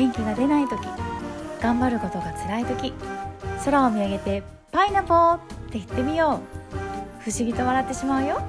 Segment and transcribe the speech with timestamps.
[0.00, 0.80] 元気が出ない時
[1.60, 2.94] 頑張ることが辛い時
[3.62, 4.42] 空を見上げて
[4.72, 5.38] パイナポーっ
[5.70, 6.40] て言ってみよ
[6.72, 8.40] う不思議と笑ってしまうよ。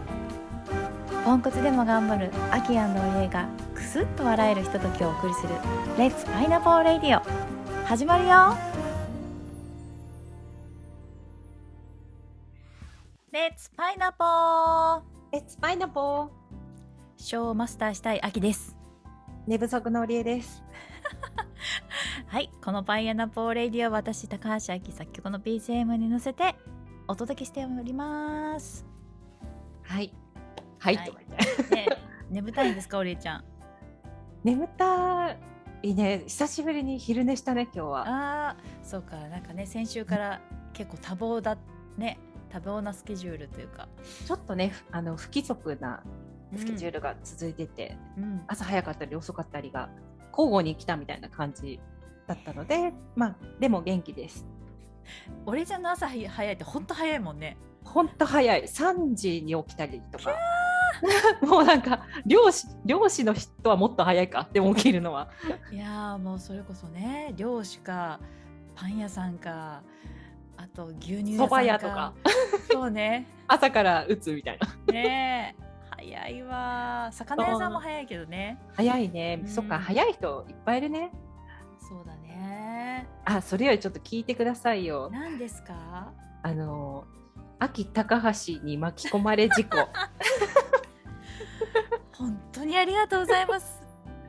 [1.25, 5.49] ポンコツでも頑張るアキオリエがクスッと笑えるひとときをお送りする
[5.99, 7.21] 「レッツパイナポーレディオ」
[7.86, 8.55] 始まるよ。
[13.33, 15.02] レッツパイナポー
[15.34, 16.29] レッツパイナポー
[17.18, 18.77] ショーをマスターしたいアキです。
[19.48, 20.63] 寝不足のりえです
[22.27, 26.55] はいこのパイナポーレディオは私高橋明作曲の BGM に乗せて
[27.07, 28.85] お届けしております。
[29.84, 30.13] はい。
[30.79, 31.12] はい、はい。
[31.71, 31.88] ね
[32.29, 33.43] 眠たいんですかおりえちゃん。
[34.43, 35.35] 眠た
[35.84, 36.23] いね。
[36.27, 38.03] 久しぶりに昼寝したね今日は。
[38.07, 39.17] あーそうか。
[39.27, 40.41] なんかね先週から
[40.73, 41.57] 結構多忙だ
[41.98, 42.17] ね。
[42.49, 43.90] 多忙なスケジュールというか。
[44.26, 46.01] ちょっとねふあの不規則な
[46.55, 48.41] スケジュールが続いてて、うん。
[48.48, 49.90] 朝早かったり遅かったりが
[50.32, 51.79] 交互に来たみたいな感じ
[52.27, 54.46] だったのでまあでも元気です。
[55.46, 57.57] おりえちゃんの朝早いってほんと早いもんね。
[57.84, 58.63] ほんと早い。
[58.63, 60.35] 3時に起きたりとか。
[61.41, 64.47] もうなんか漁師漁師の人はもっと早いか。
[64.53, 65.29] でも起きるのは。
[65.72, 68.19] いやーもうそれこそね漁師か
[68.75, 69.81] パン屋さんか
[70.57, 71.63] あと牛乳屋さんか。
[71.63, 72.13] 屋とか。
[72.72, 73.28] そうね。
[73.47, 74.94] 朝から打つみたいな。
[74.94, 75.60] ねえ
[76.02, 78.57] 早いわ魚屋さんも早いけどね。
[78.75, 79.47] 早いね、うん。
[79.47, 81.12] そっか早い人いっぱいいるね。
[81.80, 83.08] そうだね。
[83.25, 85.09] あそれよりちょっと聞いてくださいよ。
[85.12, 86.12] 何ですか？
[86.41, 87.06] あの
[87.59, 89.78] 秋高橋に巻き込まれ事故。
[92.18, 93.80] 本当にありがとうございます。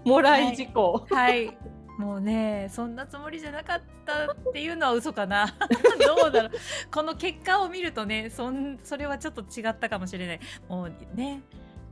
[0.04, 0.54] もらい。
[0.54, 1.56] 事故、はい
[2.02, 5.46] もうねそんなつもりじゃなかったっていうのは嘘かな。
[6.04, 6.50] どうだろう。
[6.90, 10.40] この結果を見るとねそんそれはちょっと違ったかもしれない。
[10.68, 11.42] もうね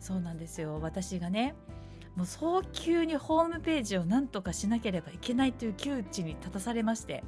[0.01, 0.81] そうなんですよ。
[0.83, 1.55] 私がね
[2.17, 7.23] もう早急にホームページをなんとかしなければいけないという窮地に立たされまして。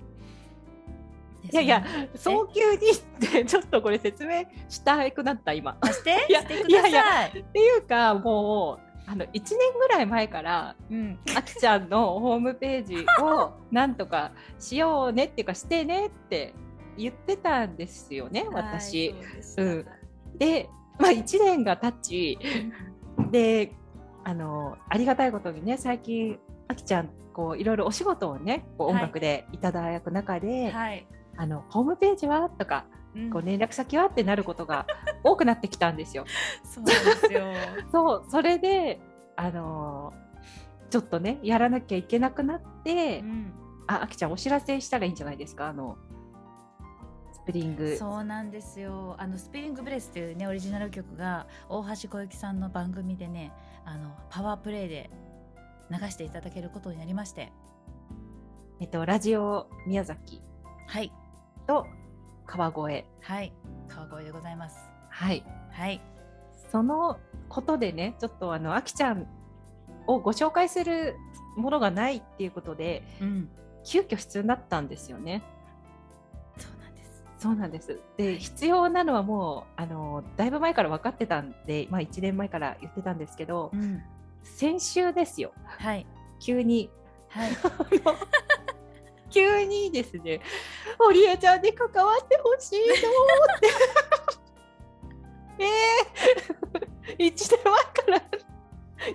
[1.52, 1.84] いやいや
[2.16, 5.76] 早急にってちょっとこれ説明したくなった今。
[5.80, 6.26] あして？
[6.28, 6.90] いやしてください。
[6.90, 16.54] いやっていうかもうあの1年ぐらい前からうん、あきちゃんのホームページを なんとかしようねっていうかしてねって
[16.96, 19.14] 言ってたんですよね私。
[19.56, 19.86] ううん。
[20.38, 20.68] で、
[20.98, 22.38] まあ、1年が経ち
[23.30, 23.72] で
[24.24, 26.38] あのありがたいことにね最近
[26.68, 28.96] あきちゃんこういろいろお仕事をねこうはい。
[28.96, 32.48] 音楽でいただく中で、はい、あのホームページは？
[32.50, 33.01] とかうん
[33.32, 34.86] こう連絡先はってなることが
[35.22, 36.24] 多くなってきたんですよ。
[36.64, 37.42] そうなんですよ。
[37.92, 39.00] そうそれで
[39.36, 40.12] あの
[40.90, 43.52] ちょっとねやらなきゃいけなくなって、うん。
[43.86, 45.68] ああきちゃんお知らせしたらいいんじゃないですか？
[45.68, 45.98] あの
[47.32, 47.96] スプリング。
[47.96, 49.16] そうなんですよ。
[49.18, 53.52] あのスピリングブレスっていうねオリジナル曲が大橋小雪さんの番組でね
[53.84, 55.10] あのパワープレイで
[55.90, 57.52] 流していただけることになりまして。
[58.80, 60.40] えっとラジオ宮崎。
[60.86, 61.12] はい。
[61.66, 61.86] と
[62.46, 63.04] 川越。
[63.20, 63.52] はい。
[63.88, 64.76] 川越でございます。
[65.08, 65.44] はい。
[65.70, 66.00] はい。
[66.70, 69.26] そのことでねちょっとあのあきちゃん
[70.06, 71.16] をご紹介する
[71.56, 73.48] ものがないっていうことでうん。
[73.84, 75.42] 急遽必要になったんですよね。
[76.56, 77.24] そうなんです。
[77.38, 77.98] そうなんです。
[78.16, 84.00] で、必要なのはもう、あの、だいぶ前から分かってたんで、まあ1年前から言ってたんですけど、うん。
[84.44, 85.52] 先週ですよ。
[85.64, 86.06] はい。
[86.38, 86.90] 急に。
[87.28, 87.50] はい
[89.32, 90.40] 急にですね、
[90.98, 92.98] 堀江ちゃんに関わってほしいのっ
[93.60, 93.68] て。
[95.58, 95.64] え
[97.18, 98.22] え1年前から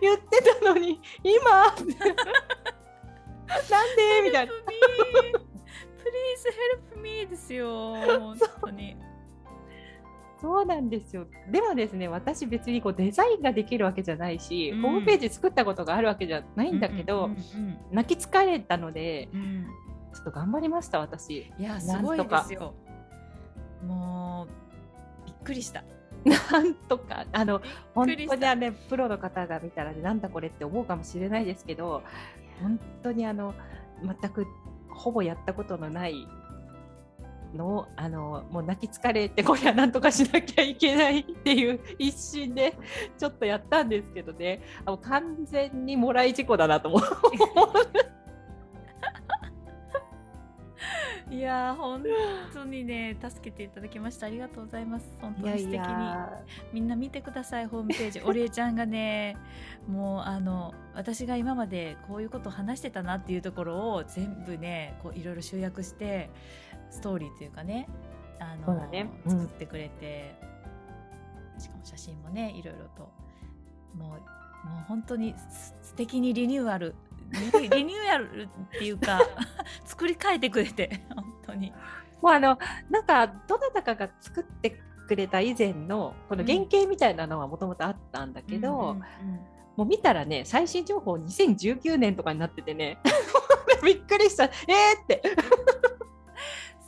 [0.02, 1.66] 言ってたのに、今。
[1.66, 1.94] なんで？
[4.26, 4.54] みたいな。
[4.54, 6.52] Please
[6.96, 8.96] help me ですよ 本当に。
[10.40, 11.26] そうなんですよ。
[11.50, 14.82] でもですね、私別にこうデザインができるわけじゃないし、うん。
[14.82, 17.32] ホームページ作ったことがあるわけじゃないんだけど、
[17.92, 19.68] 泣き疲れたので、うんうん
[20.14, 21.52] ちょっと頑張りました、私。
[21.60, 22.74] いやなんすごいとかですよ。
[23.86, 24.48] も
[25.24, 25.84] うびっくりした。
[26.52, 27.62] なんとか、あの、
[27.94, 32.04] 本当にあのね、プロの方が見たらね、なんだこれって思うかもしれないですけど、
[32.62, 33.54] 本当にあの、
[34.04, 34.46] 全く
[34.90, 36.28] ほぼやったことのない
[37.56, 42.74] のを、あの、もう泣き疲れて、これはなんとかしなきゃいけないっていう一心で、
[43.18, 47.02] ちょっとやったんですけどね、あの完全にもらい事故だなと思う。
[51.30, 52.04] いやー本
[52.54, 55.06] 当にね助けていただきましたありがとうございます。
[55.22, 55.80] 本当に素敵に。
[56.72, 58.22] みんな見てくださいホームページ。
[58.22, 59.36] おりえちゃんがね
[59.88, 66.30] もうあの私が今までこういうことを話してたなっていうところを全部ねこういろいろ集約して
[66.90, 67.88] ストーリーというかね
[68.40, 69.10] あのね。
[69.26, 69.42] うん。
[69.42, 70.36] 作ってくれて、
[71.60, 73.12] しかも写真もねいろいろと
[73.96, 76.96] もうもう本当にす素敵にリニューアル
[77.60, 79.20] リリニューアルっていうか
[79.98, 81.74] 作り変えてくれて 本当に。
[82.22, 82.58] もうあの
[82.90, 84.76] なんかどなたかが作って
[85.08, 88.80] くれた以前のこの原型みたいなのはもともとあったんだけど、うん。
[88.80, 89.04] うんうん
[89.78, 92.98] もう見たらね最新情報2019年とかになっててね。
[93.86, 94.46] びっくりした。
[94.46, 94.52] えー
[95.04, 95.22] って。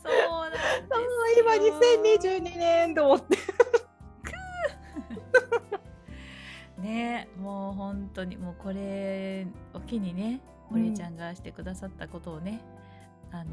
[0.04, 0.64] そうなんです
[1.40, 3.38] 今よ2022年と思って。
[6.82, 9.46] ねもう本当にもうこれ
[9.76, 12.62] を機にね堀江ちゃんがしてくださったことをね、
[13.31, 13.52] あの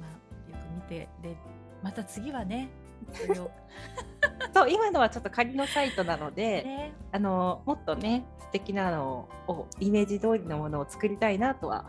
[0.00, 1.36] まあよく見てで
[1.82, 2.68] また次はね
[4.54, 6.92] そう今のはちょっと仮のサイトなので、ね。
[7.10, 11.86] あのもっとね素敵なのをイメージ通りのものを作りたいなとは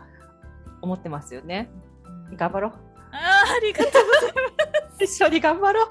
[0.80, 1.68] 思ってますよね。
[2.30, 2.36] うん。
[2.36, 2.72] 頑張ろう。
[3.12, 5.04] あーありがとうございます。
[5.04, 5.86] 一緒に頑張ろう。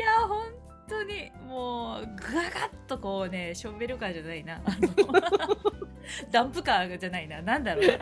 [0.00, 0.46] いや本
[0.88, 4.56] 当にもうガガッとこうねショベルカーじゃないな。
[4.56, 5.50] あの
[6.30, 7.40] ダンプカーじゃないな。
[7.42, 7.98] なんだろう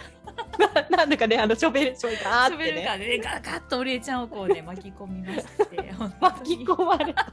[0.91, 2.73] なんだかねあのショベルショベルガーショってね。
[2.73, 6.59] ベルカーでねガガッとオリエちゃんをこうね巻き込みまして 巻に。
[6.59, 7.27] き込まれた。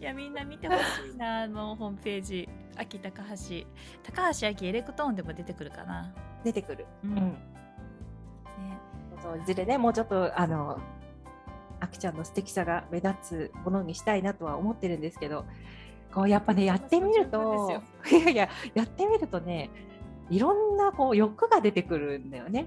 [0.00, 0.78] いやみんな見てほし
[1.12, 2.48] いなあのホームページ。
[2.76, 3.66] 秋高橋
[4.02, 6.14] 高橋秋エレクトーンでも出てくるかな。
[6.44, 6.86] 出てくる。
[7.04, 7.14] ううん。
[7.14, 7.16] ん。
[7.16, 7.36] ね
[9.22, 10.78] そういずれねもうちょっとあの
[11.80, 15.44] あきちゃんの素敵さが目立つものにしたいなとは思ってるんですけど
[16.12, 19.70] こうやっぱねやってみると いやいややってみるとね
[20.30, 22.66] いろんなこう欲が出てくるんだよね。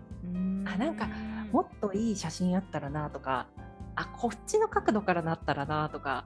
[0.65, 1.07] あなんか
[1.51, 3.47] もっといい写真あったらなとか
[3.95, 6.25] あこっちの角度からなったらなとか。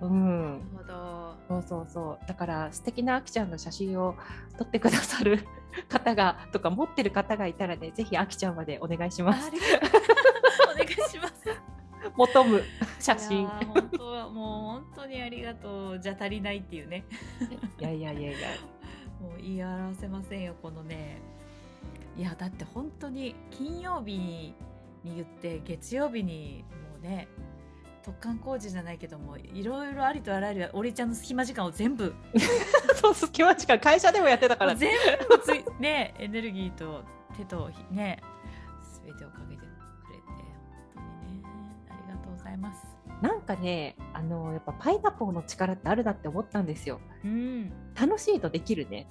[0.00, 0.58] うん。
[0.74, 1.34] なるほど。
[1.48, 2.26] そうそうそう。
[2.26, 4.16] だから素敵なあきちゃんの写真を
[4.58, 5.46] 撮ってくださる
[5.88, 9.50] 方がとか持ってる方がいたらねぜひあきちゃんまでお願いします。
[10.72, 11.34] お願いします。
[12.16, 12.62] 求む
[13.00, 13.46] 写真。
[13.46, 16.00] 本当はもう本当にありがとう。
[16.00, 17.04] じゃ足りないっていうね。
[17.78, 18.48] いやいやいやいや
[19.24, 21.22] もう言い表せませんよこのね。
[22.16, 24.54] いやだって本当に金曜日
[25.02, 27.26] に言って月曜日にもうね
[28.04, 32.14] 突貫工事じゃないけどもいろいろありとあらゆるおりちゃんの隙間時間を全部。
[33.00, 34.76] そう隙間時間会社でもやってたから。
[34.76, 34.90] 全
[35.28, 37.02] 部ついねエネルギーと
[37.36, 38.22] 手とね
[39.02, 39.74] 全てをかけてくれて
[40.94, 41.48] 本当にね
[41.88, 42.86] ありがとうございます。
[43.22, 47.00] なんかねあのやっぱパイナポーの力ってあるなって思ったんですよ。
[47.24, 47.72] うん。
[48.00, 49.06] 楽しいとできるね。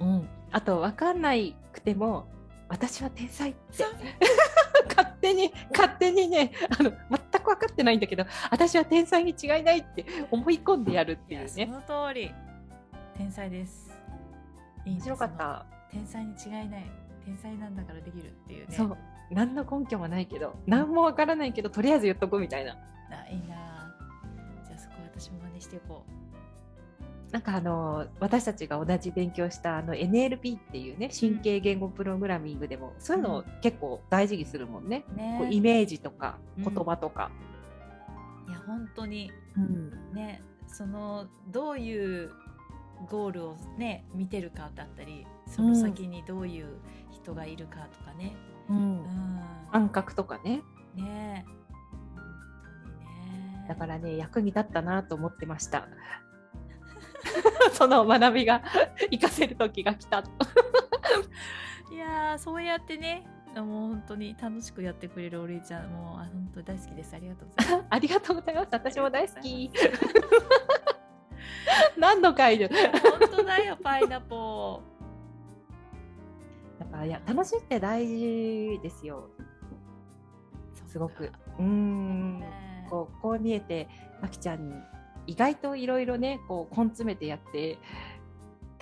[0.00, 0.28] うん。
[0.50, 2.26] あと分かんないくても
[2.68, 3.84] 私は天才って。
[4.88, 11.66] 勝手に勝手にねあの全く分かってないんだけど私は天才に違いないって思い込んでやるっていうね。
[11.66, 12.32] の通り。
[13.16, 13.96] 天才です。
[14.84, 15.66] いいん面白かった。
[15.90, 16.90] 天才に違いない。
[17.24, 18.74] 天才なんだからできるっていうね。
[18.74, 18.96] そう。
[19.30, 22.76] 何の根拠もないけど何も分からないけどとりあえず言っとくみたいな。
[23.10, 23.81] あいいな
[25.22, 26.04] 私も真似していこ
[27.30, 35.36] なんかあの私たちが同じ勉強したあの NLP っていうね神経言語プログラミングでもそういうのを結構大事にするもんね、うね。
[35.40, 36.64] こうイメージとかうん。
[36.64, 37.30] 言葉とか、
[38.48, 39.32] いや本当に。
[39.56, 40.12] うん。
[40.12, 42.30] ねそのどういう
[43.08, 46.66] ゴールをね見てるかだったりその先にどういう
[47.10, 48.34] 人がいるかとかね。
[48.68, 48.76] うん。
[48.76, 49.40] うん、
[49.70, 50.62] 感覚とかね。
[50.94, 51.46] ね
[53.68, 55.88] だからね役に立ったなと思ってました。
[57.72, 58.62] その学びが
[59.10, 60.18] 活かせる時が来た
[61.92, 67.14] いやーそうやってねもう本当に楽しくやってくれるお礼ちゃんもうあ本当に大好きです。
[67.14, 67.86] ありがとうございます。
[67.90, 68.68] ありがとうございます。
[68.72, 69.70] 私も大好き。
[71.98, 72.70] 何度かいる
[73.02, 74.82] 本当だよパイナポ
[76.78, 79.28] だからいや楽しいって大事ですよ。
[79.38, 81.30] ーすごく。
[81.58, 82.40] うーん。
[82.40, 83.88] ねこうこう見えて
[84.20, 84.74] あきちゃんに
[85.26, 87.78] 意外といろいろねこう根詰めてやって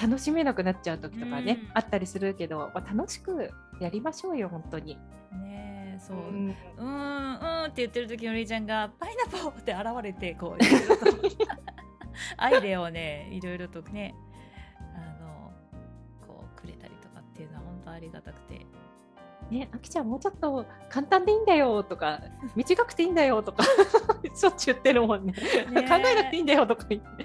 [0.03, 1.71] 楽しめなくなっちゃう時とかね、うん。
[1.75, 3.51] あったりするけど、まあ、楽しく
[3.81, 4.97] やりましょうよ本当に。
[5.45, 6.49] ねそう、ううん。
[6.49, 10.59] ん、うんうんって言ってる時のお礼ちゃんがパイナポーって現れてこう
[12.39, 14.15] アイデアをねいろいろとね
[14.97, 15.53] あの
[16.27, 18.67] こうくれたりとかっていうのは本当ありがたくて
[19.51, 22.21] ね、あきちゃんもうちょっと簡単でいいんだよとか
[22.55, 23.65] 短くていいんだよとか
[24.35, 25.33] しょっちゅう言ってるもんね。
[25.33, 25.83] ね。
[25.89, 27.25] 考えなくていいんだよとか言って。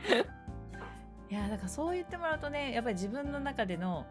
[1.30, 4.06] いやだからそう言ってもらうとねやっぱり自分の中での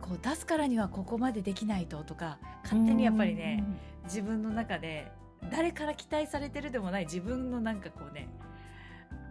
[0.00, 3.64] こう出すからにはここまでできないととか勝手にやっぱりね
[4.04, 5.10] 自分の中で
[5.50, 8.28] 誰から期待されてるでもない自分のなんかこうね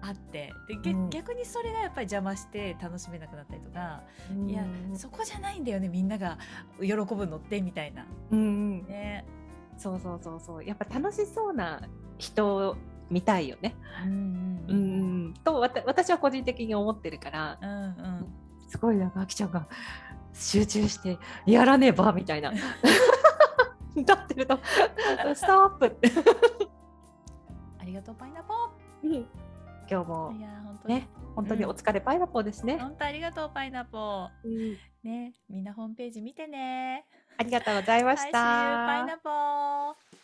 [0.06, 1.10] あってで、げうん。
[1.10, 4.50] 逆にそれがやっぱり邪魔して楽しめなくなったりとか、うん。
[4.50, 6.38] いやそこじゃないんだよねみんなが
[6.82, 8.06] 喜ぶのってみたいな。
[8.32, 8.42] うんう
[8.84, 8.86] ん。
[8.86, 9.26] ね。
[9.78, 10.66] そうそうそうそう。
[10.66, 11.82] やっぱ楽しそうな
[12.18, 12.76] 人を
[13.10, 13.76] 見たいよね。
[14.06, 14.12] うん
[14.68, 15.26] ううんん。
[15.26, 18.34] うんと私は個人的に思ってるからうんうん。
[18.68, 19.68] すごいなんかあきちゃんが
[20.34, 22.52] 集中してやらねばみたいな。
[23.96, 24.58] 歌ってると
[25.36, 25.98] ストップ。
[27.80, 29.08] ありがとうパイナポー。
[29.08, 30.96] いやー本当に。
[30.96, 34.52] ね本当にお疲れパイナポーですね、本当ありがとうパイナポうん。
[34.52, 37.06] ーねみんなホームページ見てね。
[37.38, 40.23] ありがとうございましはい See you パイたナポー